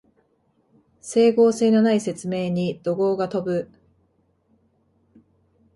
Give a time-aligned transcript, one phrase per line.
[0.99, 3.69] 整合性のない説明に怒声が飛ぶ